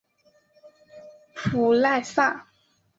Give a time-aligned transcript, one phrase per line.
[1.35, 2.47] 普赖萨。